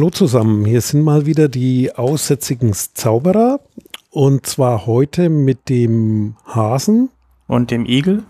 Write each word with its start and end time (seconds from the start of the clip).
Hallo 0.00 0.08
zusammen, 0.08 0.64
hier 0.64 0.80
sind 0.80 1.02
mal 1.02 1.26
wieder 1.26 1.50
die 1.50 1.94
aussätzigen 1.94 2.72
Zauberer 2.72 3.60
und 4.08 4.46
zwar 4.46 4.86
heute 4.86 5.28
mit 5.28 5.68
dem 5.68 6.36
Hasen 6.46 7.10
und 7.46 7.70
dem 7.70 7.84
Igel. 7.84 8.22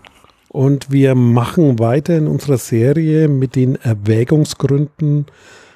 Und 0.49 0.91
wir 0.91 1.15
machen 1.15 1.79
weiter 1.79 2.17
in 2.17 2.27
unserer 2.27 2.57
Serie 2.57 3.29
mit 3.29 3.55
den 3.55 3.75
Erwägungsgründen 3.75 5.27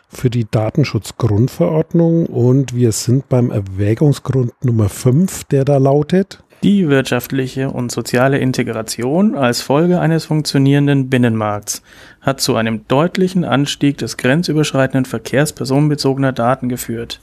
für 0.09 0.29
die 0.29 0.45
Datenschutzgrundverordnung 0.51 2.25
und 2.25 2.75
wir 2.75 2.91
sind 2.91 3.29
beim 3.29 3.49
Erwägungsgrund 3.49 4.51
Nummer 4.65 4.89
5, 4.89 5.45
der 5.45 5.63
da 5.63 5.77
lautet. 5.77 6.43
Die 6.63 6.89
wirtschaftliche 6.89 7.69
und 7.69 7.91
soziale 7.91 8.39
Integration 8.39 9.35
als 9.35 9.61
Folge 9.61 9.99
eines 9.99 10.25
funktionierenden 10.25 11.09
Binnenmarkts 11.09 11.83
hat 12.21 12.41
zu 12.41 12.55
einem 12.55 12.87
deutlichen 12.87 13.43
Anstieg 13.43 13.97
des 13.99 14.17
grenzüberschreitenden 14.17 15.05
Verkehrs 15.05 15.53
personenbezogener 15.53 16.31
Daten 16.31 16.69
geführt. 16.69 17.19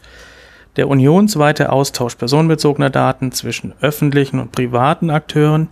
Der 0.76 0.88
unionsweite 0.88 1.70
Austausch 1.70 2.14
personenbezogener 2.14 2.88
Daten 2.88 3.32
zwischen 3.32 3.74
öffentlichen 3.80 4.38
und 4.38 4.52
privaten 4.52 5.10
Akteuren, 5.10 5.68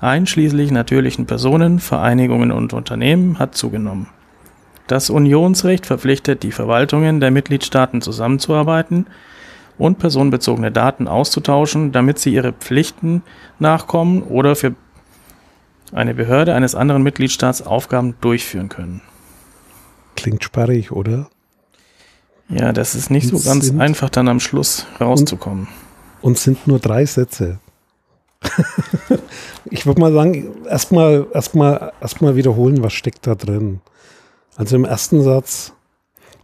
einschließlich 0.00 0.70
natürlichen 0.70 1.26
Personen, 1.26 1.80
Vereinigungen 1.80 2.52
und 2.52 2.72
Unternehmen, 2.72 3.38
hat 3.38 3.56
zugenommen. 3.56 4.08
Das 4.86 5.10
Unionsrecht 5.10 5.84
verpflichtet 5.86 6.44
die 6.44 6.52
Verwaltungen 6.52 7.18
der 7.18 7.32
Mitgliedstaaten 7.32 8.02
zusammenzuarbeiten, 8.02 9.06
und 9.78 9.98
personenbezogene 9.98 10.72
Daten 10.72 11.08
auszutauschen, 11.08 11.92
damit 11.92 12.18
sie 12.18 12.32
ihre 12.32 12.52
Pflichten 12.52 13.22
nachkommen 13.58 14.22
oder 14.22 14.56
für 14.56 14.74
eine 15.92 16.14
Behörde 16.14 16.54
eines 16.54 16.74
anderen 16.74 17.02
Mitgliedstaats 17.02 17.62
Aufgaben 17.62 18.14
durchführen 18.20 18.68
können. 18.68 19.02
Klingt 20.16 20.42
sperrig, 20.42 20.92
oder? 20.92 21.28
Ja, 22.48 22.72
das 22.72 22.94
ist 22.94 23.10
nicht 23.10 23.32
und 23.32 23.38
so 23.38 23.48
ganz 23.48 23.72
einfach 23.78 24.10
dann 24.10 24.28
am 24.28 24.40
Schluss 24.40 24.86
rauszukommen. 25.00 25.68
Und, 26.20 26.30
und 26.30 26.38
sind 26.38 26.66
nur 26.66 26.78
drei 26.78 27.04
Sätze. 27.04 27.58
ich 29.70 29.86
würde 29.86 30.00
mal 30.00 30.12
sagen, 30.12 30.54
erstmal 30.68 31.26
erstmal 31.32 31.92
erstmal 32.00 32.36
wiederholen, 32.36 32.82
was 32.82 32.92
steckt 32.92 33.26
da 33.26 33.34
drin. 33.34 33.80
Also 34.56 34.76
im 34.76 34.84
ersten 34.84 35.22
Satz 35.22 35.72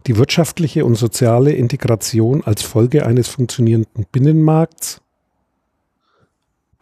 die 0.07 0.17
wirtschaftliche 0.17 0.85
und 0.85 0.95
soziale 0.95 1.53
Integration 1.53 2.43
als 2.43 2.61
Folge 2.61 3.05
eines 3.05 3.27
funktionierenden 3.27 4.05
Binnenmarkts. 4.11 5.01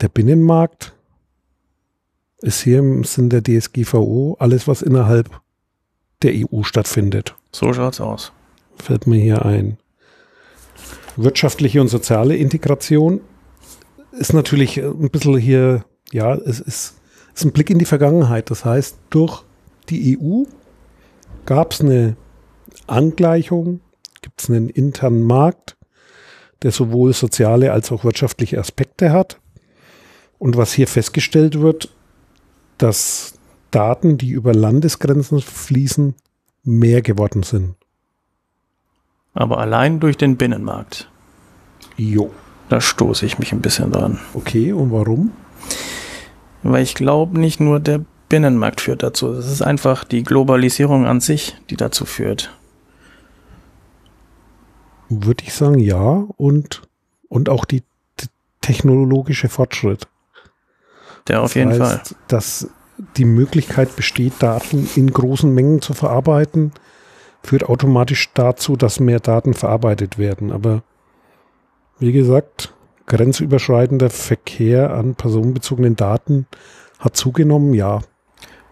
Der 0.02 0.10
Binnenmarkt 0.10 0.94
ist 2.42 2.62
hier 2.62 2.80
im 2.80 3.04
Sinn 3.04 3.30
der 3.30 3.44
DSGVO 3.44 4.38
alles, 4.40 4.68
was 4.68 4.82
innerhalb 4.82 5.42
der 6.24 6.34
EU 6.36 6.64
stattfindet. 6.64 7.36
So 7.52 7.72
schaut's 7.74 8.02
aus. 8.02 8.32
Fällt 8.76 9.06
mir 9.06 9.20
hier 9.20 9.46
ein. 9.46 9.78
Wirtschaftliche 11.18 11.82
und 11.82 11.90
soziale 11.90 12.36
Integration 12.36 13.22
ist 14.12 14.34
natürlich 14.34 14.78
ein 14.78 15.10
bisschen 15.10 15.38
hier, 15.38 15.86
ja, 16.12 16.34
es 16.36 16.60
ist, 16.60 16.96
ist 17.34 17.46
ein 17.46 17.52
Blick 17.52 17.70
in 17.70 17.80
die 17.80 17.86
Vergangenheit. 17.86 18.50
Das 18.50 18.66
heißt, 18.66 18.98
durch 19.10 19.44
die 19.90 20.18
EU 20.18 20.44
gab 21.46 21.74
es 21.74 21.82
eine 21.82 22.16
Angleichung, 22.88 23.82
gibt 24.22 24.42
es 24.42 24.50
einen 24.50 24.70
internen 24.70 25.24
Markt, 25.24 25.78
der 26.62 26.72
sowohl 26.72 27.14
soziale 27.14 27.72
als 27.72 27.92
auch 27.92 28.04
wirtschaftliche 28.04 28.60
Aspekte 28.60 29.12
hat. 29.12 29.40
Und 30.38 30.58
was 30.58 30.74
hier 30.74 30.88
festgestellt 30.88 31.60
wird, 31.60 31.90
dass 32.78 33.34
Daten, 33.70 34.18
die 34.18 34.32
über 34.32 34.54
Landesgrenzen 34.54 35.42
fließen, 35.42 36.16
mehr 36.64 37.02
geworden 37.02 37.44
sind. 37.44 37.76
Aber 39.34 39.60
allein 39.60 40.00
durch 40.00 40.18
den 40.18 40.38
Binnenmarkt. 40.38 41.10
Jo. 41.96 42.32
Da 42.70 42.80
stoße 42.80 43.26
ich 43.26 43.38
mich 43.38 43.52
ein 43.52 43.62
bisschen 43.62 43.92
dran. 43.92 44.20
Okay, 44.34 44.72
und 44.72 44.92
warum? 44.92 45.32
Weil 46.64 46.84
ich 46.84 46.96
glaube, 46.96 47.40
nicht 47.40 47.60
nur 47.60 47.80
der 47.80 48.02
Binnenmarkt 48.30 48.82
führt 48.82 49.04
dazu. 49.04 49.34
Es 49.34 49.52
ist 49.52 49.62
einfach 49.62 50.06
die 50.06 50.24
Globalisierung 50.24 51.06
an 51.06 51.20
sich, 51.20 51.56
die 51.70 51.76
dazu 51.76 52.06
führt 52.06 52.52
würde 55.12 55.44
ich 55.44 55.54
sagen, 55.54 55.80
ja. 55.80 56.26
Und, 56.38 56.82
und 57.30 57.50
auch 57.50 57.66
die, 57.66 57.84
technologische 58.62 59.50
Fortschritt. 59.50 60.08
Der 61.28 61.42
auf 61.42 61.50
das 61.50 61.56
jeden 61.56 61.72
heißt, 61.72 61.80
Fall. 61.82 62.18
Dass 62.28 62.70
die 63.18 63.26
Möglichkeit 63.26 63.96
besteht, 63.96 64.34
Daten 64.40 64.88
in 64.96 65.12
großen 65.12 65.52
Mengen 65.54 65.82
zu 65.82 65.94
verarbeiten, 65.94 66.72
führt 67.44 67.68
automatisch 67.68 68.30
dazu, 68.34 68.76
dass 68.76 69.00
mehr 69.00 69.20
Daten 69.20 69.54
verarbeitet 69.54 70.18
werden. 70.18 70.52
Aber 70.52 70.84
wie 72.00 72.12
gesagt, 72.12 72.74
grenzüberschreitender 73.08 74.10
Verkehr 74.10 74.94
an 74.94 75.16
personenbezogenen 75.16 75.96
Daten 75.96 76.48
hat 77.00 77.18
zugenommen, 77.18 77.74
ja. 77.74 78.02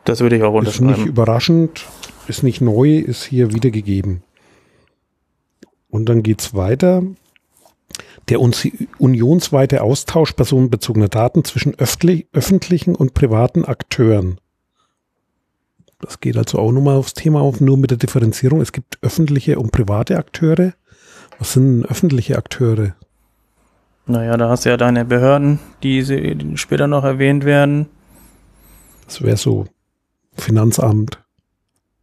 Das 0.06 0.22
würde 0.22 0.38
ich 0.38 0.44
auch 0.44 0.54
unterschreiben. 0.54 0.92
Ist 0.92 0.98
nicht 0.98 1.08
überraschend, 1.08 1.86
ist 2.28 2.44
nicht 2.44 2.62
neu, 2.62 3.00
ist 3.00 3.24
hier 3.24 3.54
wiedergegeben. 3.54 4.24
Und 5.90 6.08
dann 6.08 6.24
geht's 6.24 6.54
weiter. 6.54 7.04
Der 8.30 8.40
unionsweite 8.40 9.82
Austausch 9.82 10.34
personenbezogener 10.34 11.10
Daten 11.10 11.44
zwischen 11.44 11.76
öffentlichen 11.76 12.96
und 12.96 13.14
privaten 13.16 13.66
Akteuren. 13.66 14.40
Das 16.00 16.20
geht 16.20 16.38
also 16.38 16.60
auch 16.60 16.72
nochmal 16.72 16.96
aufs 16.96 17.14
Thema 17.14 17.42
auf, 17.42 17.60
nur 17.60 17.78
mit 17.78 17.90
der 17.92 17.98
Differenzierung. 17.98 18.62
Es 18.62 18.72
gibt 18.72 19.00
öffentliche 19.02 19.60
und 19.60 19.72
private 19.72 20.18
Akteure. 20.18 20.74
Was 21.40 21.54
sind 21.54 21.86
öffentliche 21.86 22.38
Akteure? 22.38 22.96
Naja, 24.06 24.38
da 24.38 24.50
hast 24.50 24.66
du 24.66 24.70
ja 24.70 24.78
deine 24.78 25.06
Behörden, 25.06 25.60
die 25.84 26.04
später 26.56 26.88
noch 26.88 27.04
erwähnt 27.04 27.46
werden. 27.46 27.88
Das 29.06 29.22
wäre 29.22 29.38
so 29.38 29.66
Finanzamt, 30.36 31.24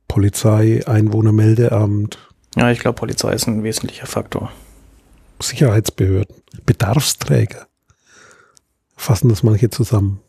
Polizei, 0.08 0.86
Einwohnermeldeamt, 0.86 2.18
ja, 2.56 2.70
ich 2.70 2.80
glaube, 2.80 2.96
Polizei 2.96 3.32
ist 3.32 3.46
ein 3.46 3.62
wesentlicher 3.62 4.06
Faktor. 4.06 4.50
Sicherheitsbehörden, 5.40 6.34
Bedarfsträger 6.64 7.66
fassen 8.96 9.28
das 9.28 9.42
manche 9.42 9.70
zusammen. 9.70 10.20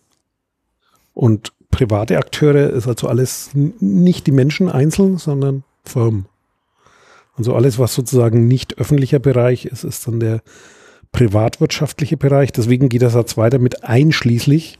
Und 1.13 1.53
private 1.71 2.17
Akteure 2.17 2.69
ist 2.69 2.87
also 2.87 3.07
alles 3.07 3.51
nicht 3.53 4.27
die 4.27 4.31
Menschen 4.31 4.69
einzeln, 4.69 5.17
sondern 5.17 5.63
Firmen. 5.83 6.27
Also 7.37 7.55
alles, 7.55 7.79
was 7.79 7.93
sozusagen 7.93 8.47
nicht 8.47 8.77
öffentlicher 8.77 9.19
Bereich 9.19 9.65
ist, 9.65 9.83
ist 9.83 10.07
dann 10.07 10.19
der 10.19 10.41
privatwirtschaftliche 11.11 12.17
Bereich. 12.17 12.51
Deswegen 12.51 12.89
geht 12.89 13.03
der 13.03 13.09
Satz 13.09 13.37
weiter 13.37 13.59
mit 13.59 13.83
einschließlich, 13.83 14.77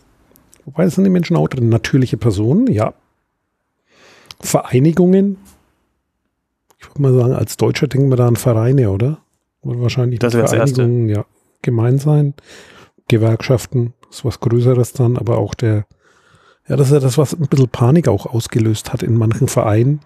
wobei 0.66 0.86
es 0.86 0.96
sind 0.96 1.04
die 1.04 1.10
Menschen 1.10 1.38
auch 1.38 1.48
drin, 1.48 1.70
natürliche 1.70 2.18
Personen, 2.18 2.68
ja. 2.68 2.94
Vereinigungen, 4.40 5.38
würde 6.90 7.02
mal 7.02 7.14
sagen, 7.14 7.34
als 7.34 7.58
Deutscher 7.58 7.88
denken 7.88 8.10
wir 8.10 8.18
da 8.18 8.28
an 8.28 8.36
Vereine, 8.36 8.90
oder? 8.92 9.20
Oder 9.62 9.82
wahrscheinlich 9.82 10.20
das 10.20 10.34
Vereinigungen, 10.34 11.10
ja, 11.10 11.26
gemein 11.62 11.98
sein. 11.98 12.34
Gewerkschaften 13.08 13.94
ist 14.10 14.26
was 14.26 14.40
Größeres 14.40 14.94
dann, 14.94 15.18
aber 15.18 15.38
auch 15.38 15.54
der, 15.54 15.86
ja, 16.68 16.76
das 16.76 16.88
ist 16.88 16.94
ja 16.94 17.00
das, 17.00 17.18
was 17.18 17.34
ein 17.34 17.48
bisschen 17.48 17.70
Panik 17.70 18.08
auch 18.08 18.26
ausgelöst 18.26 18.94
hat 18.94 19.04
in 19.04 19.18
manchen 19.18 19.48
Vereinen, 19.48 20.02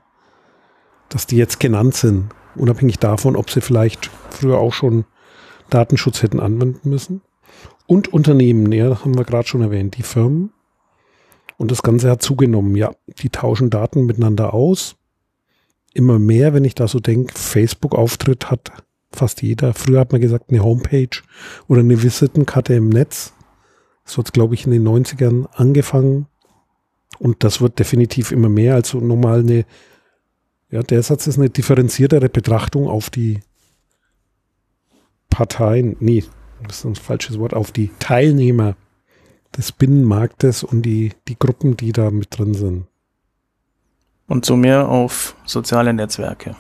dass 1.10 1.28
die 1.28 1.38
jetzt 1.38 1.60
genannt 1.60 1.96
sind, 1.96 2.30
unabhängig 2.56 3.00
davon, 3.00 3.36
ob 3.36 3.50
sie 3.50 3.62
vielleicht 3.62 4.10
früher 4.30 4.58
auch 4.58 4.74
schon 4.74 5.06
Datenschutz 5.70 6.22
hätten 6.22 6.40
anwenden 6.40 6.90
müssen. 6.90 7.22
Und 7.88 8.14
Unternehmen, 8.14 8.72
ja, 8.72 8.90
das 8.90 9.04
haben 9.04 9.18
wir 9.18 9.26
gerade 9.26 9.48
schon 9.48 9.62
erwähnt, 9.62 9.98
die 9.98 10.04
Firmen. 10.04 10.54
Und 11.58 11.72
das 11.72 11.84
Ganze 11.84 12.10
hat 12.10 12.22
zugenommen, 12.22 12.76
ja, 12.76 12.92
die 13.22 13.30
tauschen 13.30 13.70
Daten 13.70 14.06
miteinander 14.06 14.54
aus 14.54 14.96
immer 15.94 16.20
mehr, 16.20 16.54
wenn 16.54 16.66
ich 16.66 16.76
da 16.76 16.88
so 16.88 17.00
denke, 17.00 17.34
Facebook-Auftritt 17.38 18.50
hat 18.50 18.72
fast 19.12 19.42
jeder. 19.42 19.74
Früher 19.74 20.00
hat 20.00 20.12
man 20.12 20.22
gesagt, 20.22 20.50
eine 20.50 20.64
Homepage 20.64 21.22
oder 21.68 21.82
eine 21.82 22.02
Visitenkarte 22.02 22.74
im 22.74 22.90
Netz. 22.90 23.34
So 24.06 24.20
hat 24.20 24.34
glaube 24.34 24.54
ich, 24.56 24.66
in 24.66 24.72
den 24.72 24.88
90ern 24.88 25.48
angefangen. 25.52 26.28
Und 27.20 27.44
das 27.44 27.62
wird 27.62 27.80
definitiv 27.80 28.32
immer 28.32 28.50
mehr. 28.50 28.76
Also 28.76 29.00
nochmal 29.00 29.42
eine, 29.42 29.66
ja, 30.70 30.82
der 30.82 31.04
Satz 31.04 31.28
ist 31.28 31.38
eine 31.38 31.50
differenziertere 31.50 32.30
Betrachtung 32.30 32.88
auf 32.88 33.10
die 33.10 33.42
Parteien, 35.30 35.96
nee, 36.00 36.24
das 36.68 36.80
ist 36.80 36.86
ein 36.86 36.96
falsches 36.96 37.40
Wort, 37.40 37.54
auf 37.54 37.72
die 37.72 37.90
Teilnehmer 38.00 38.76
des 39.56 39.72
Binnenmarktes 39.72 40.64
und 40.64 40.82
die, 40.82 41.14
die 41.28 41.40
Gruppen, 41.40 41.78
die 41.78 41.94
da 41.94 42.12
mit 42.12 42.38
drin 42.38 42.54
sind 42.54 42.88
und 44.32 44.46
so 44.46 44.56
mehr 44.56 44.88
auf 44.88 45.36
soziale 45.46 45.94
Netzwerke. 45.94 46.56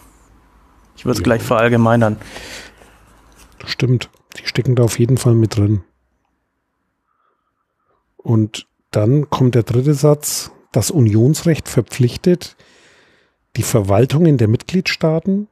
Ich 0.97 1.05
würde 1.05 1.13
es 1.13 1.19
ja. 1.19 1.23
gleich 1.23 1.41
verallgemeinern. 1.41 2.17
Das 3.59 3.71
stimmt. 3.71 4.09
Die 4.37 4.45
stecken 4.45 4.75
da 4.75 4.83
auf 4.83 4.99
jeden 4.99 5.17
Fall 5.17 5.35
mit 5.35 5.55
drin. 5.55 5.81
Und 8.17 8.67
dann 8.91 9.29
kommt 9.29 9.55
der 9.55 9.63
dritte 9.63 9.93
Satz. 9.93 10.51
Das 10.73 10.91
Unionsrecht 10.91 11.69
verpflichtet 11.69 12.57
die 13.55 13.63
Verwaltungen 13.63 14.37
der 14.37 14.49
Mitgliedstaaten 14.49 15.47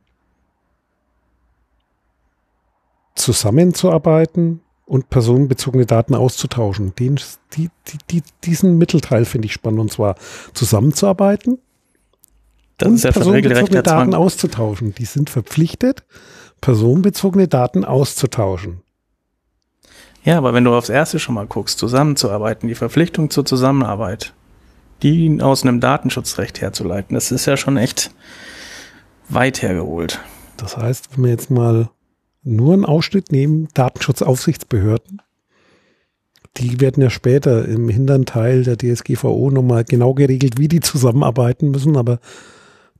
zusammenzuarbeiten 3.15 4.59
und 4.85 5.09
personenbezogene 5.09 5.85
Daten 5.85 6.15
auszutauschen. 6.15 6.93
Den, 6.95 7.17
die, 7.53 7.69
die, 7.87 7.97
die, 8.11 8.23
diesen 8.43 8.77
Mittelteil 8.77 9.23
finde 9.23 9.45
ich 9.45 9.53
spannend 9.53 9.79
und 9.79 9.91
zwar 9.93 10.15
zusammenzuarbeiten 10.53 11.59
das 12.79 12.93
ist 12.93 13.03
ja 13.03 13.11
personenbezogene 13.11 13.83
Daten 13.83 14.13
auszutauschen. 14.13 14.95
Die 14.95 15.05
sind 15.05 15.29
verpflichtet, 15.29 16.03
personenbezogene 16.61 17.47
Daten 17.47 17.85
auszutauschen. 17.85 18.81
Ja, 20.23 20.37
aber 20.37 20.53
wenn 20.53 20.63
du 20.63 20.73
aufs 20.73 20.89
erste 20.89 21.19
schon 21.19 21.35
mal 21.35 21.47
guckst, 21.47 21.79
zusammenzuarbeiten, 21.79 22.67
die 22.67 22.75
Verpflichtung 22.75 23.29
zur 23.29 23.45
Zusammenarbeit, 23.45 24.33
die 25.01 25.41
aus 25.41 25.63
einem 25.63 25.79
Datenschutzrecht 25.79 26.61
herzuleiten, 26.61 27.13
das 27.13 27.31
ist 27.31 27.45
ja 27.45 27.55
schon 27.55 27.77
echt 27.77 28.11
weit 29.29 29.61
hergeholt. 29.61 30.19
Das 30.57 30.75
heißt, 30.75 31.15
wenn 31.15 31.23
wir 31.23 31.31
jetzt 31.31 31.49
mal 31.49 31.89
nur 32.43 32.73
einen 32.73 32.85
Ausschnitt 32.85 33.31
nehmen, 33.31 33.69
Datenschutzaufsichtsbehörden, 33.73 35.21
die 36.57 36.81
werden 36.81 37.01
ja 37.01 37.09
später 37.09 37.65
im 37.65 37.87
hinteren 37.87 38.25
Teil 38.25 38.63
der 38.63 38.77
DSGVO 38.77 39.51
nochmal 39.51 39.85
genau 39.85 40.13
geregelt, 40.13 40.57
wie 40.57 40.67
die 40.67 40.81
zusammenarbeiten 40.81 41.71
müssen, 41.71 41.95
aber 41.95 42.19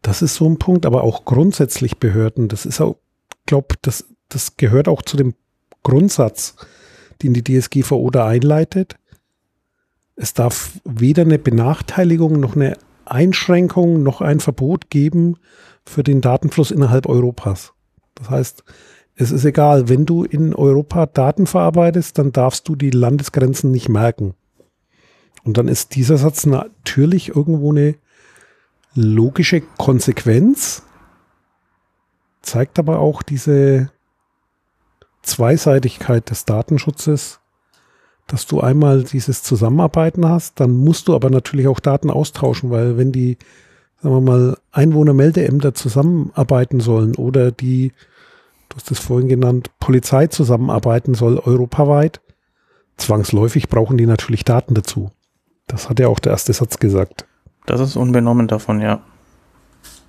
das 0.01 0.21
ist 0.21 0.35
so 0.35 0.45
ein 0.47 0.57
Punkt, 0.57 0.85
aber 0.85 1.03
auch 1.03 1.25
grundsätzlich 1.25 1.97
Behörden, 1.97 2.47
das 2.47 2.65
ist 2.65 2.81
auch, 2.81 2.97
glaube 3.45 3.75
das, 3.81 4.05
das 4.29 4.57
gehört 4.57 4.87
auch 4.87 5.01
zu 5.01 5.17
dem 5.17 5.33
Grundsatz, 5.83 6.55
den 7.21 7.33
die 7.33 7.43
DSGVO 7.43 8.09
da 8.11 8.27
einleitet. 8.27 8.95
Es 10.15 10.33
darf 10.33 10.79
weder 10.85 11.23
eine 11.23 11.39
Benachteiligung 11.39 12.39
noch 12.39 12.55
eine 12.55 12.77
Einschränkung 13.05 14.03
noch 14.03 14.21
ein 14.21 14.39
Verbot 14.39 14.89
geben 14.89 15.37
für 15.85 16.03
den 16.03 16.21
Datenfluss 16.21 16.71
innerhalb 16.71 17.07
Europas. 17.07 17.73
Das 18.15 18.29
heißt, 18.29 18.63
es 19.15 19.31
ist 19.31 19.43
egal, 19.43 19.89
wenn 19.89 20.05
du 20.05 20.23
in 20.23 20.53
Europa 20.53 21.05
Daten 21.05 21.47
verarbeitest, 21.47 22.17
dann 22.17 22.31
darfst 22.31 22.67
du 22.69 22.75
die 22.75 22.91
Landesgrenzen 22.91 23.71
nicht 23.71 23.89
merken. 23.89 24.33
Und 25.43 25.57
dann 25.57 25.67
ist 25.67 25.95
dieser 25.95 26.17
Satz 26.17 26.45
natürlich 26.45 27.29
irgendwo 27.35 27.71
eine 27.71 27.95
logische 28.99 29.61
Konsequenz, 29.61 30.83
zeigt 32.41 32.79
aber 32.79 32.99
auch 32.99 33.23
diese 33.23 33.91
Zweiseitigkeit 35.21 36.29
des 36.29 36.45
Datenschutzes, 36.45 37.39
dass 38.27 38.45
du 38.45 38.61
einmal 38.61 39.03
dieses 39.03 39.41
Zusammenarbeiten 39.41 40.27
hast, 40.27 40.59
dann 40.59 40.71
musst 40.71 41.07
du 41.07 41.15
aber 41.15 41.29
natürlich 41.29 41.67
auch 41.67 41.79
Daten 41.79 42.09
austauschen, 42.09 42.69
weil 42.69 42.97
wenn 42.97 43.11
die, 43.11 43.37
sagen 44.01 44.15
wir 44.15 44.21
mal, 44.21 44.57
Einwohnermeldeämter 44.71 45.73
zusammenarbeiten 45.73 46.79
sollen 46.79 47.15
oder 47.15 47.51
die, 47.51 47.93
du 48.67 48.75
hast 48.75 48.91
es 48.91 48.99
vorhin 48.99 49.29
genannt, 49.29 49.71
Polizei 49.79 50.27
zusammenarbeiten 50.27 51.15
soll 51.15 51.39
europaweit, 51.39 52.21
zwangsläufig 52.97 53.69
brauchen 53.69 53.97
die 53.97 54.05
natürlich 54.05 54.43
Daten 54.43 54.73
dazu. 54.73 55.11
Das 55.67 55.89
hat 55.89 55.99
ja 55.99 56.07
auch 56.07 56.19
der 56.19 56.33
erste 56.33 56.53
Satz 56.53 56.79
gesagt. 56.79 57.28
Das 57.69 57.81
ist 57.81 57.95
unbenommen 57.95 58.47
davon, 58.47 58.81
ja. 58.81 58.99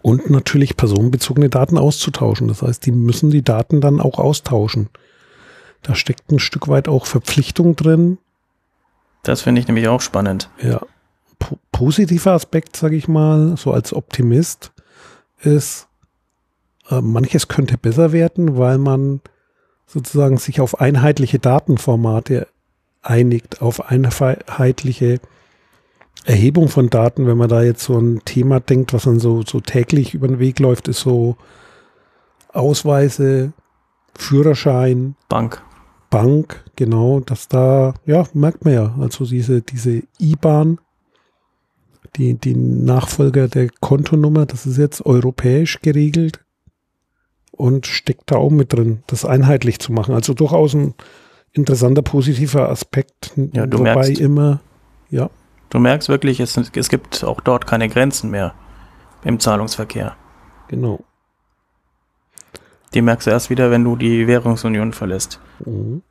Und 0.01 0.31
natürlich 0.31 0.79
personenbezogene 0.79 1.51
Daten 1.51 1.77
auszutauschen. 1.77 2.49
Das 2.49 2.63
heißt, 2.63 2.87
die 2.87 2.91
müssen 2.91 3.29
die 3.29 3.43
Daten 3.43 3.83
dann 3.83 4.01
auch 4.01 4.19
austauschen. 4.19 4.89
Da 5.83 5.95
steckt 5.95 6.33
ein 6.33 6.39
Stück 6.39 6.69
weit 6.69 6.89
auch 6.89 7.05
Verpflichtung 7.05 7.77
drin. 7.77 8.17
Das 9.25 9.43
finde 9.43 9.61
ich 9.61 9.69
nämlich 9.69 9.89
auch 9.89 10.01
spannend. 10.01 10.49
Ja. 10.63 10.81
Po 11.39 11.59
positiver 11.71 12.33
Aspekt, 12.33 12.77
sage 12.77 12.97
ich 12.97 13.09
mal, 13.09 13.59
so 13.59 13.75
als 13.75 13.93
Optimist, 13.93 14.73
ist, 15.43 15.87
äh, 16.89 17.03
manches 17.03 17.49
könnte 17.49 17.77
besser 17.77 18.13
werden, 18.13 18.57
weil 18.57 18.79
man 18.79 19.21
sozusagen 19.87 20.39
sich 20.39 20.63
auf 20.63 20.81
einheitliche 20.81 21.39
Datenformate 21.39 22.47
einigt, 23.03 23.61
auf 23.61 23.91
einheitliche 23.91 25.21
Erhebung 26.25 26.69
von 26.69 26.91
Daten, 26.91 27.27
wenn 27.27 27.39
man 27.39 27.49
da 27.49 27.63
jetzt 27.63 27.85
so 27.85 27.99
ein 27.99 28.21
Thema 28.25 28.61
denkt, 28.61 28.93
was 28.93 29.05
dann 29.05 29.21
so, 29.21 29.43
so 29.43 29.61
täglich 29.61 30.15
über 30.15 30.29
den 30.29 30.39
Weg 30.39 30.59
läuft, 30.59 30.89
ist 30.89 31.01
so 31.01 31.37
Ausweise, 32.53 33.53
Führerschein. 34.17 35.17
Bank. 35.29 35.63
Bank, 36.11 36.65
genau, 36.77 37.21
dass 37.21 37.49
da, 37.49 37.95
ja, 38.05 38.25
merkt 38.35 38.65
man 38.65 38.75
ja, 38.75 38.95
also 38.99 39.25
diese, 39.25 39.63
diese 39.63 40.03
IBAN, 40.19 40.79
die, 42.17 42.35
die 42.35 42.57
Nachfolger 42.57 43.47
der 43.47 43.69
Kontonummer, 43.81 44.45
das 44.45 44.67
ist 44.67 44.77
jetzt 44.77 45.07
europäisch 45.07 45.81
geregelt 45.81 46.41
und 47.53 47.87
steckt 47.87 48.33
da 48.33 48.37
auch 48.37 48.51
mit 48.51 48.73
drin, 48.73 49.05
das 49.07 49.25
einheitlich 49.25 49.79
zu 49.79 49.93
machen. 49.93 50.15
Also 50.15 50.35
durchaus 50.35 50.75
ein 50.75 50.95
interessanter, 51.53 52.03
positiver 52.03 52.69
Aspekt, 52.69 53.33
ja, 53.53 53.67
du 53.67 53.79
wobei 53.79 53.95
merkst, 53.95 54.21
immer, 54.21 54.61
ja. 55.11 55.31
Du 55.71 55.79
merkst 55.79 56.09
wirklich, 56.09 56.41
es, 56.41 56.57
es 56.57 56.89
gibt 56.89 57.25
auch 57.25 57.41
dort 57.41 57.67
keine 57.67 57.89
Grenzen 57.89 58.31
mehr 58.31 58.55
im 59.25 59.39
Zahlungsverkehr. 59.39 60.17
Genau. 60.69 61.05
Die 62.93 63.03
merkst 63.03 63.29
du 63.29 63.31
erst 63.31 63.51
wieder, 63.51 63.71
wenn 63.71 63.85
du 63.85 63.97
die 63.97 64.27
Währungsunion 64.27 64.93
verlässt. 64.93 65.41
Mhm. 65.65 66.03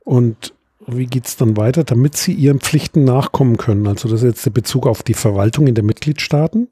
Und 0.00 0.54
wie 0.86 1.06
geht 1.06 1.26
es 1.26 1.36
dann 1.36 1.58
weiter, 1.58 1.84
damit 1.84 2.16
sie 2.16 2.32
ihren 2.32 2.58
Pflichten 2.58 3.04
nachkommen 3.04 3.58
können? 3.58 3.86
Also 3.86 4.08
das 4.08 4.22
ist 4.22 4.28
jetzt 4.28 4.46
der 4.46 4.50
Bezug 4.50 4.86
auf 4.86 5.02
die 5.02 5.14
Verwaltung 5.14 5.66
in 5.66 5.74
den 5.74 5.86
Mitgliedstaaten. 5.86 6.68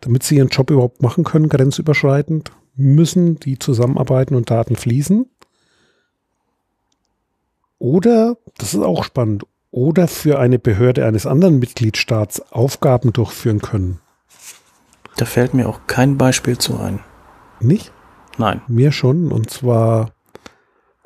Damit 0.00 0.22
sie 0.22 0.36
ihren 0.36 0.48
Job 0.48 0.70
überhaupt 0.70 1.02
machen 1.02 1.24
können, 1.24 1.48
grenzüberschreitend, 1.48 2.52
müssen 2.76 3.40
die 3.40 3.58
zusammenarbeiten 3.58 4.36
und 4.36 4.48
Daten 4.48 4.76
fließen. 4.76 5.28
Oder, 7.80 8.36
das 8.56 8.74
ist 8.74 8.80
auch 8.80 9.02
spannend, 9.02 9.44
oder 9.78 10.08
für 10.08 10.40
eine 10.40 10.58
Behörde 10.58 11.06
eines 11.06 11.24
anderen 11.24 11.60
Mitgliedstaats 11.60 12.52
Aufgaben 12.52 13.12
durchführen 13.12 13.60
können. 13.60 14.00
Da 15.16 15.24
fällt 15.24 15.54
mir 15.54 15.68
auch 15.68 15.82
kein 15.86 16.18
Beispiel 16.18 16.58
zu 16.58 16.80
ein. 16.80 16.98
Nicht? 17.60 17.92
Nein. 18.38 18.60
Mir 18.66 18.90
schon, 18.90 19.30
und 19.30 19.50
zwar 19.50 20.10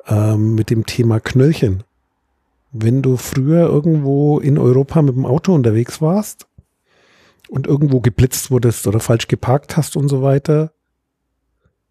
ähm, 0.07 0.55
mit 0.55 0.71
dem 0.71 0.87
Thema 0.87 1.19
Knöllchen. 1.19 1.83
Wenn 2.71 3.03
du 3.03 3.17
früher 3.17 3.67
irgendwo 3.67 4.39
in 4.39 4.57
Europa 4.57 5.03
mit 5.03 5.15
dem 5.15 5.27
Auto 5.27 5.53
unterwegs 5.53 6.01
warst 6.01 6.47
und 7.49 7.67
irgendwo 7.67 8.01
geblitzt 8.01 8.49
wurdest 8.49 8.87
oder 8.87 8.99
falsch 8.99 9.27
geparkt 9.27 9.77
hast 9.77 9.95
und 9.95 10.07
so 10.09 10.23
weiter, 10.23 10.71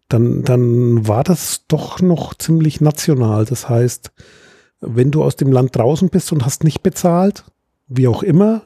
dann, 0.09 0.43
dann 0.43 1.07
war 1.07 1.23
das 1.23 1.63
doch 1.69 2.01
noch 2.01 2.33
ziemlich 2.33 2.81
national. 2.81 3.45
Das 3.45 3.69
heißt, 3.69 4.11
wenn 4.85 5.11
du 5.11 5.23
aus 5.23 5.35
dem 5.35 5.51
Land 5.51 5.75
draußen 5.75 6.09
bist 6.09 6.31
und 6.31 6.45
hast 6.45 6.63
nicht 6.63 6.83
bezahlt, 6.83 7.45
wie 7.87 8.07
auch 8.07 8.23
immer, 8.23 8.63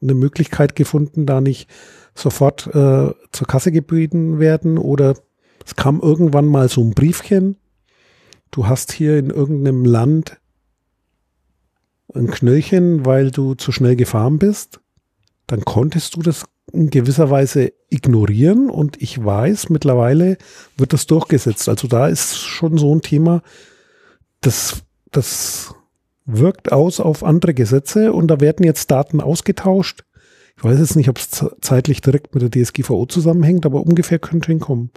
eine 0.00 0.14
Möglichkeit 0.14 0.76
gefunden, 0.76 1.26
da 1.26 1.40
nicht 1.40 1.68
sofort 2.14 2.66
äh, 2.68 3.12
zur 3.32 3.46
Kasse 3.46 3.72
gebeten 3.72 4.38
werden 4.38 4.78
oder 4.78 5.14
es 5.64 5.76
kam 5.76 6.00
irgendwann 6.00 6.46
mal 6.46 6.68
so 6.68 6.82
ein 6.82 6.94
Briefchen, 6.94 7.56
du 8.50 8.66
hast 8.66 8.92
hier 8.92 9.18
in 9.18 9.30
irgendeinem 9.30 9.84
Land 9.84 10.40
ein 12.14 12.28
Knöllchen, 12.28 13.04
weil 13.04 13.30
du 13.30 13.54
zu 13.54 13.72
schnell 13.72 13.96
gefahren 13.96 14.38
bist, 14.38 14.80
dann 15.46 15.64
konntest 15.64 16.16
du 16.16 16.22
das 16.22 16.44
in 16.72 16.90
gewisser 16.90 17.30
Weise 17.30 17.72
ignorieren 17.88 18.70
und 18.70 19.00
ich 19.02 19.24
weiß, 19.24 19.70
mittlerweile 19.70 20.38
wird 20.76 20.92
das 20.92 21.06
durchgesetzt. 21.06 21.68
Also 21.68 21.88
da 21.88 22.08
ist 22.08 22.38
schon 22.38 22.78
so 22.78 22.94
ein 22.94 23.02
Thema, 23.02 23.42
das 24.40 24.82
das 25.10 25.74
wirkt 26.24 26.72
aus 26.72 27.00
auf 27.00 27.24
andere 27.24 27.54
Gesetze 27.54 28.12
und 28.12 28.28
da 28.28 28.40
werden 28.40 28.64
jetzt 28.64 28.90
Daten 28.90 29.20
ausgetauscht. 29.20 30.04
Ich 30.56 30.64
weiß 30.64 30.78
jetzt 30.78 30.96
nicht, 30.96 31.08
ob 31.08 31.18
es 31.18 31.44
zeitlich 31.60 32.00
direkt 32.00 32.34
mit 32.34 32.42
der 32.42 32.50
DSGVO 32.50 33.06
zusammenhängt, 33.06 33.64
aber 33.66 33.82
ungefähr 33.82 34.18
könnte 34.18 34.48
hinkommen. 34.48 34.90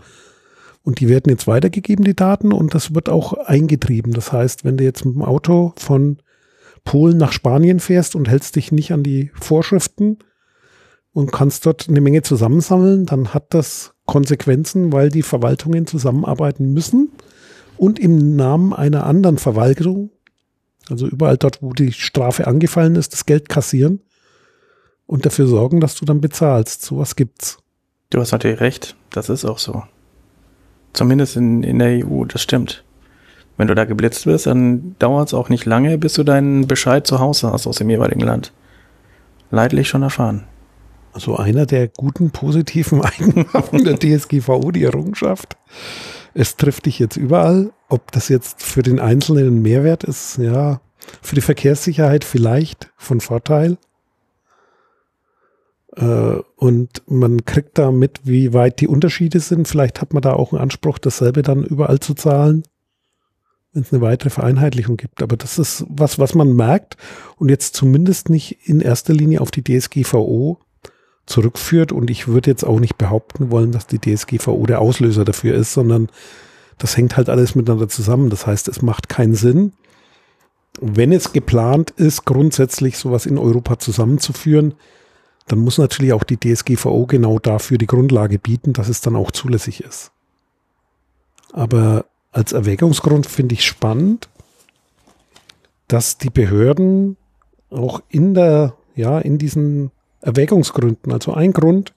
Und 0.83 0.99
die 0.99 1.07
werden 1.07 1.29
jetzt 1.29 1.47
weitergegeben, 1.47 2.03
die 2.03 2.15
Daten, 2.15 2.51
und 2.51 2.75
das 2.75 2.93
wird 2.93 3.07
auch 3.07 3.33
eingetrieben. 3.33 4.11
Das 4.11 4.33
heißt, 4.33 4.65
wenn 4.65 4.75
du 4.75 4.83
jetzt 4.83 5.05
mit 5.05 5.15
dem 5.15 5.21
Auto 5.21 5.73
von 5.77 6.17
Polen 6.83 7.17
nach 7.17 7.31
Spanien 7.31 7.79
fährst 7.79 8.15
und 8.15 8.27
hältst 8.27 8.57
dich 8.57 8.73
nicht 8.73 8.91
an 8.91 9.03
die 9.03 9.31
Vorschriften 9.39 10.19
und 11.13 11.31
kannst 11.31 11.65
dort 11.65 11.87
eine 11.87 12.01
Menge 12.01 12.23
zusammensammeln, 12.23 13.05
dann 13.05 13.33
hat 13.33 13.53
das 13.53 13.93
Konsequenzen, 14.05 14.91
weil 14.91 15.07
die 15.07 15.21
Verwaltungen 15.21 15.87
zusammenarbeiten 15.87 16.73
müssen 16.73 17.09
und 17.77 17.99
im 17.99 18.35
Namen 18.35 18.73
einer 18.73 19.05
anderen 19.05 19.37
Verwaltung, 19.37 20.11
also 20.89 21.07
überall 21.07 21.37
dort, 21.37 21.61
wo 21.61 21.73
die 21.73 21.91
Strafe 21.91 22.47
angefallen 22.47 22.95
ist, 22.95 23.13
das 23.13 23.25
Geld 23.25 23.49
kassieren 23.49 24.01
und 25.05 25.25
dafür 25.25 25.47
sorgen, 25.47 25.79
dass 25.79 25.95
du 25.95 26.05
dann 26.05 26.21
bezahlst. 26.21 26.83
Sowas 26.83 27.15
gibt's. 27.15 27.57
Du 28.09 28.19
hast 28.19 28.31
natürlich 28.31 28.59
recht, 28.59 28.95
das 29.11 29.29
ist 29.29 29.45
auch 29.45 29.57
so. 29.57 29.83
Zumindest 30.93 31.35
in, 31.35 31.63
in 31.63 31.79
der 31.79 32.05
EU, 32.05 32.25
das 32.25 32.41
stimmt. 32.41 32.83
Wenn 33.57 33.67
du 33.67 33.75
da 33.75 33.85
geblitzt 33.85 34.25
wirst, 34.25 34.47
dann 34.47 34.95
dauert 34.99 35.29
es 35.29 35.33
auch 35.33 35.49
nicht 35.49 35.65
lange, 35.65 35.97
bis 35.97 36.13
du 36.13 36.23
deinen 36.23 36.67
Bescheid 36.67 37.05
zu 37.05 37.19
Hause 37.19 37.51
hast 37.51 37.67
aus 37.67 37.77
dem 37.77 37.89
jeweiligen 37.89 38.21
Land. 38.21 38.51
Leidlich 39.51 39.87
schon 39.87 40.03
erfahren. 40.03 40.45
Also 41.13 41.37
einer 41.37 41.67
der 41.67 41.87
guten 41.87 42.31
positiven 42.31 43.01
Eigenschaften 43.03 43.83
der 43.83 43.99
DSGVO, 43.99 44.71
die 44.71 44.83
Errungenschaft, 44.83 45.57
es 46.33 46.55
trifft 46.55 46.85
dich 46.85 46.99
jetzt 46.99 47.17
überall. 47.17 47.71
Ob 47.89 48.11
das 48.11 48.29
jetzt 48.29 48.63
für 48.63 48.83
den 48.83 48.99
Einzelnen 48.99 49.47
ein 49.47 49.61
Mehrwert 49.61 50.03
ist, 50.03 50.37
ja, 50.37 50.81
für 51.21 51.35
die 51.35 51.41
Verkehrssicherheit 51.41 52.23
vielleicht 52.23 52.91
von 52.97 53.21
Vorteil. 53.21 53.77
Äh, 55.95 56.37
und 56.55 57.03
man 57.07 57.45
kriegt 57.45 57.77
da 57.77 57.91
mit, 57.91 58.21
wie 58.23 58.53
weit 58.53 58.79
die 58.79 58.87
Unterschiede 58.87 59.39
sind. 59.39 59.67
Vielleicht 59.67 60.01
hat 60.01 60.13
man 60.13 60.21
da 60.21 60.33
auch 60.33 60.51
einen 60.51 60.61
Anspruch, 60.61 60.97
dasselbe 60.97 61.43
dann 61.43 61.63
überall 61.63 61.99
zu 61.99 62.13
zahlen, 62.13 62.63
wenn 63.73 63.83
es 63.83 63.93
eine 63.93 64.01
weitere 64.01 64.29
Vereinheitlichung 64.29 64.97
gibt. 64.97 65.21
Aber 65.21 65.37
das 65.37 65.59
ist 65.59 65.85
was, 65.87 66.17
was 66.17 66.33
man 66.33 66.53
merkt 66.53 66.97
und 67.37 67.49
jetzt 67.49 67.75
zumindest 67.75 68.29
nicht 68.29 68.67
in 68.67 68.81
erster 68.81 69.13
Linie 69.13 69.41
auf 69.41 69.51
die 69.51 69.63
DSGVO 69.63 70.59
zurückführt. 71.25 71.91
Und 71.91 72.09
ich 72.09 72.27
würde 72.27 72.49
jetzt 72.49 72.63
auch 72.63 72.79
nicht 72.79 72.97
behaupten 72.97 73.51
wollen, 73.51 73.71
dass 73.71 73.87
die 73.87 73.99
DSGVO 73.99 74.65
der 74.65 74.81
Auslöser 74.81 75.25
dafür 75.25 75.55
ist, 75.55 75.73
sondern 75.73 76.09
das 76.77 76.97
hängt 76.97 77.17
halt 77.17 77.29
alles 77.29 77.55
miteinander 77.55 77.87
zusammen. 77.87 78.29
Das 78.29 78.47
heißt, 78.47 78.67
es 78.67 78.81
macht 78.81 79.09
keinen 79.09 79.35
Sinn, 79.35 79.73
wenn 80.81 81.11
es 81.11 81.33
geplant 81.33 81.91
ist, 81.91 82.25
grundsätzlich 82.25 82.97
sowas 82.97 83.25
in 83.25 83.37
Europa 83.37 83.79
zusammenzuführen, 83.79 84.73
dann 85.47 85.59
muss 85.59 85.77
natürlich 85.77 86.13
auch 86.13 86.23
die 86.23 86.39
DSGVO 86.39 87.05
genau 87.05 87.37
dafür 87.37 87.77
die 87.77 87.87
Grundlage 87.87 88.39
bieten, 88.39 88.73
dass 88.73 88.87
es 88.87 89.01
dann 89.01 89.15
auch 89.15 89.31
zulässig 89.31 89.83
ist. 89.83 90.11
Aber 91.51 92.05
als 92.31 92.53
Erwägungsgrund 92.53 93.27
finde 93.27 93.53
ich 93.53 93.65
spannend, 93.65 94.29
dass 95.87 96.17
die 96.17 96.29
Behörden 96.29 97.17
auch 97.69 98.01
in 98.09 98.33
der, 98.33 98.75
ja, 98.95 99.19
in 99.19 99.37
diesen 99.37 99.91
Erwägungsgründen, 100.23 101.11
also 101.11 101.33
ein 101.33 101.53
Grund, 101.53 101.93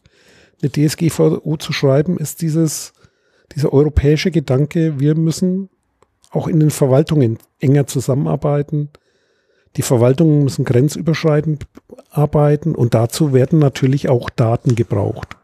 eine 0.61 0.71
DSGVO 0.71 1.57
zu 1.59 1.73
schreiben, 1.73 2.19
ist 2.19 2.43
dieses, 2.43 2.93
dieser 3.55 3.73
europäische 3.73 4.31
Gedanke, 4.31 4.99
wir 4.99 5.15
müssen 5.15 5.71
auch 6.31 6.49
in 6.49 6.61
den 6.61 6.71
Verwaltungen 6.71 7.39
enger 7.61 7.87
zusammenarbeiten. 7.87 8.91
Die 9.77 9.83
Verwaltungen 9.83 10.45
müssen 10.45 10.65
grenzüberschreitend 10.65 11.67
arbeiten 12.11 12.75
und 12.75 12.95
dazu 12.95 13.33
werden 13.33 13.59
natürlich 13.59 14.09
auch 14.09 14.31
Daten 14.31 14.75
gebraucht. 14.75 15.37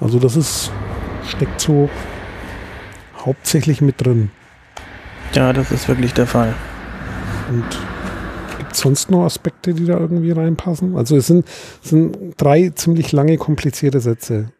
Also 0.00 0.18
das 0.18 0.36
ist, 0.36 0.70
steckt 1.26 1.60
so 1.60 1.90
hauptsächlich 3.16 3.80
mit 3.80 4.04
drin. 4.04 4.30
Ja, 5.32 5.52
das 5.52 5.72
ist 5.72 5.88
wirklich 5.88 6.14
der 6.14 6.26
Fall. 6.26 6.54
Und 7.50 7.64
gibt 8.68 8.76
es 8.76 8.82
sonst 8.82 9.10
noch 9.10 9.24
Aspekte, 9.24 9.72
die 9.72 9.86
da 9.86 9.98
irgendwie 9.98 10.30
reinpassen? 10.30 10.94
Also 10.94 11.16
es 11.16 11.26
sind, 11.26 11.46
es 11.82 11.88
sind 11.88 12.34
drei 12.36 12.68
ziemlich 12.68 13.12
lange, 13.12 13.38
komplizierte 13.38 14.00
Sätze. 14.00 14.52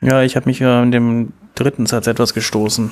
Ja, 0.00 0.22
ich 0.22 0.34
habe 0.34 0.46
mich 0.46 0.58
ja 0.58 0.82
in 0.82 0.90
dem 0.90 1.32
dritten 1.54 1.86
Satz 1.86 2.08
etwas 2.08 2.34
gestoßen. 2.34 2.90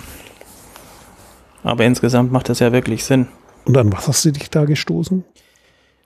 Aber 1.64 1.84
insgesamt 1.84 2.30
macht 2.30 2.50
das 2.50 2.60
ja 2.60 2.70
wirklich 2.72 3.04
Sinn. 3.04 3.26
Und 3.64 3.76
an 3.76 3.92
was 3.92 4.06
hast 4.06 4.24
du 4.24 4.30
dich 4.30 4.48
da 4.48 4.64
gestoßen? 4.64 5.24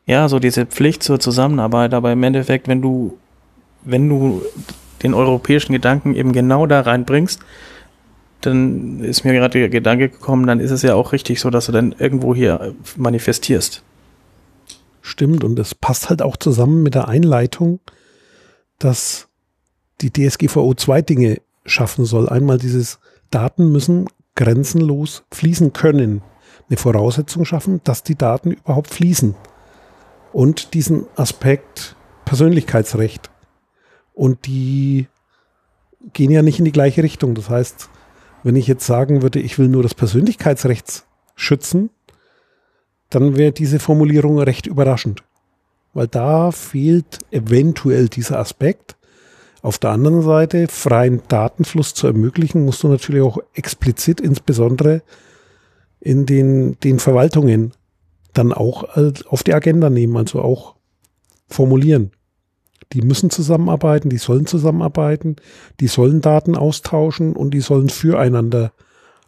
Ja, 0.07 0.31
so 0.31 0.39
diese 0.39 0.65
Pflicht 0.65 1.03
zur 1.03 1.21
Zusammenarbeit, 1.21 1.93
aber 1.93 2.13
im 2.13 2.23
Endeffekt, 2.23 2.69
wenn 2.69 2.81
du, 2.81 3.19
wenn 3.83 4.09
du 4.09 4.41
den 5.03 5.13
europäischen 5.13 5.75
Gedanken 5.75 6.15
eben 6.15 6.33
genau 6.33 6.67
da 6.67 6.81
reinbringst, 6.81 7.41
dann 8.41 9.01
ist 9.01 9.25
mir 9.25 9.33
gerade 9.33 9.59
der 9.59 9.69
Gedanke 9.69 10.09
gekommen, 10.09 10.47
dann 10.47 10.61
ist 10.61 10.71
es 10.71 10.83
ja 10.83 10.95
auch 10.95 11.13
richtig 11.13 11.41
so, 11.41 11.51
dass 11.51 11.67
du 11.67 11.73
dann 11.73 11.93
irgendwo 11.99 12.35
hier 12.35 12.75
manifestierst. 12.97 13.83
Stimmt, 15.01 15.45
und 15.45 15.59
es 15.59 15.75
passt 15.75 16.11
halt 16.11 16.21
auch 16.21 16.37
zusammen 16.37 16.83
mit 16.83 16.95
der 16.95 17.09
Einleitung, 17.09 17.81
dass 18.79 19.29
die 20.01 20.13
DSGVO 20.13 20.75
zwei 20.75 21.01
Dinge 21.03 21.41
schaffen 21.65 22.05
soll. 22.05 22.29
Einmal 22.29 22.59
dieses 22.59 22.99
Daten 23.31 23.73
müssen 23.73 24.09
grenzenlos 24.35 25.25
fließen 25.33 25.73
können. 25.73 26.23
Eine 26.69 26.77
Voraussetzung 26.77 27.45
schaffen, 27.45 27.81
dass 27.85 28.03
die 28.03 28.17
Daten 28.17 28.51
überhaupt 28.53 28.91
fließen. 28.91 29.35
Und 30.33 30.75
diesen 30.75 31.07
Aspekt 31.17 31.97
Persönlichkeitsrecht. 32.25 33.31
Und 34.13 34.47
die 34.47 35.07
gehen 36.13 36.31
ja 36.31 36.43
nicht 36.43 36.59
in 36.59 36.65
die 36.65 36.73
gleiche 36.73 37.03
Richtung. 37.03 37.35
Das 37.35 37.49
heißt, 37.49 37.89
wenn 38.47 38.55
ich 38.55 38.69
jetzt 38.69 38.87
sagen 38.87 39.23
würde, 39.23 39.41
ich 39.41 39.59
will 39.59 39.67
nur 39.67 39.83
das 39.83 39.97
Persönlichkeitsrecht 39.97 41.05
schützen, 41.35 41.91
dann 43.11 43.37
wäre 43.37 43.51
diese 43.51 43.81
Formulierung 43.81 44.39
recht 44.39 44.69
überraschend. 44.69 45.25
Weil 45.95 46.07
da 46.07 46.53
fehlt 46.53 47.19
eventuell 47.33 48.09
dieser 48.09 48.39
Aspekt. 48.39 48.95
Auf 49.63 49.79
der 49.79 49.91
anderen 49.91 50.23
Seite, 50.23 50.69
freien 50.69 51.23
Datenfluss 51.27 51.95
zu 51.95 52.07
ermöglichen, 52.07 52.65
musst 52.65 52.85
du 52.85 52.89
natürlich 52.89 53.23
auch 53.23 53.39
explizit, 53.53 54.21
insbesondere 54.21 55.03
in 55.99 56.25
den, 56.25 56.79
den 56.79 57.01
Verwaltungen, 57.01 57.73
dann 58.33 58.53
auch 58.53 58.85
auf 59.27 59.43
die 59.43 59.55
Agenda 59.55 59.91
nehmen, 59.91 60.17
also 60.17 60.41
auch 60.41 60.77
formulieren. 61.49 62.13
Die 62.93 63.03
müssen 63.03 63.31
zusammenarbeiten, 63.31 64.11
die 64.11 64.19
sollen 64.19 64.47
zusammenarbeiten, 64.47 65.37
die 65.81 65.89
sollen 65.89 66.21
Daten 66.21 66.57
austauschen 66.57 67.35
und 67.35 67.51
die 67.53 67.61
sollen 67.61 67.89
füreinander 67.89 68.73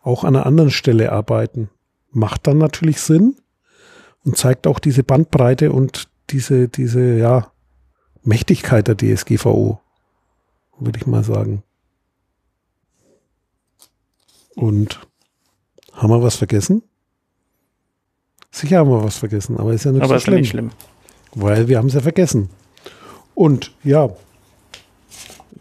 auch 0.02 0.24
an 0.24 0.36
einer 0.36 0.46
anderen 0.46 0.70
Stelle 0.70 1.12
arbeiten. 1.12 1.68
Macht 2.10 2.46
dann 2.46 2.58
natürlich 2.58 3.00
Sinn 3.00 3.36
und 4.24 4.36
zeigt 4.36 4.66
auch 4.66 4.78
diese 4.78 5.02
Bandbreite 5.02 5.72
und 5.72 6.08
diese, 6.30 6.68
diese, 6.68 7.16
ja, 7.16 7.50
Mächtigkeit 8.22 8.86
der 8.88 8.96
DSGVO 8.96 9.80
würde 10.78 10.98
ich 10.98 11.06
mal 11.06 11.24
sagen. 11.24 11.62
Und 14.54 15.00
haben 15.92 16.10
wir 16.10 16.22
was 16.22 16.36
vergessen? 16.36 16.82
Sicher 18.50 18.78
haben 18.78 18.90
wir 18.90 19.02
was 19.02 19.18
vergessen, 19.18 19.56
aber 19.56 19.72
ist 19.72 19.84
ja 19.84 19.92
nicht 19.92 20.02
aber 20.02 20.18
so 20.18 20.24
schlimm, 20.24 20.40
nicht 20.40 20.50
schlimm. 20.50 20.70
Weil 21.34 21.68
wir 21.68 21.78
haben 21.78 21.88
es 21.88 21.94
ja 21.94 22.00
vergessen. 22.00 22.50
Und 23.38 23.70
ja, 23.84 24.08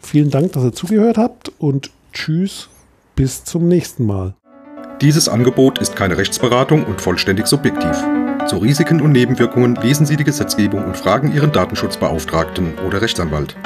vielen 0.00 0.30
Dank, 0.30 0.50
dass 0.50 0.64
ihr 0.64 0.72
zugehört 0.72 1.16
habt 1.16 1.52
und 1.60 1.92
tschüss, 2.12 2.68
bis 3.14 3.44
zum 3.44 3.68
nächsten 3.68 4.04
Mal. 4.04 4.34
Dieses 5.00 5.28
Angebot 5.28 5.78
ist 5.78 5.94
keine 5.94 6.18
Rechtsberatung 6.18 6.82
und 6.82 7.00
vollständig 7.00 7.46
subjektiv. 7.46 7.96
Zu 8.48 8.56
Risiken 8.56 9.00
und 9.00 9.12
Nebenwirkungen 9.12 9.76
lesen 9.76 10.06
Sie 10.06 10.16
die 10.16 10.24
Gesetzgebung 10.24 10.86
und 10.86 10.96
fragen 10.96 11.32
Ihren 11.32 11.52
Datenschutzbeauftragten 11.52 12.78
oder 12.84 13.00
Rechtsanwalt. 13.00 13.56